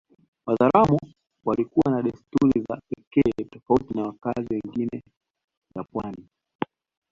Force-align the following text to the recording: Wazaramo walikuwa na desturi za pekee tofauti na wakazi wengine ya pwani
Wazaramo 0.45 0.99
walikuwa 1.45 1.91
na 1.91 2.01
desturi 2.01 2.61
za 2.69 2.81
pekee 2.89 3.43
tofauti 3.43 3.93
na 3.93 4.03
wakazi 4.03 4.47
wengine 4.53 5.03
ya 5.75 5.83
pwani 5.83 6.27